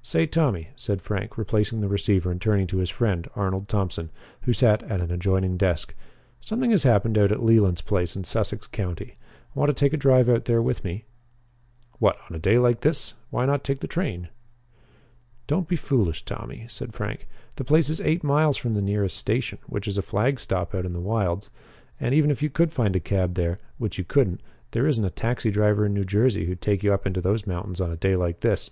[0.00, 4.08] "Say, Tommy," said Frank, replacing the receiver and turning to his friend, Arnold Thompson,
[4.44, 5.94] who sat at an adjoining desk,
[6.40, 9.12] "something has happened out at Leland's place in Sussex County.
[9.54, 11.04] Want to take a drive out there with me?"
[11.98, 12.16] "What?
[12.30, 13.12] On a day like this?
[13.28, 14.30] Why not take the train?"
[15.46, 17.28] "Don't be foolish, Tommy," said Frank.
[17.56, 20.86] "The place is eight miles from the nearest station, which is a flag stop out
[20.86, 21.50] in the wilds.
[22.00, 24.40] And, even if you could find a cab there which you couldn't
[24.70, 27.90] there isn't a taxi driver in Jersey who'd take you up into those mountains on
[27.90, 28.70] a day like this.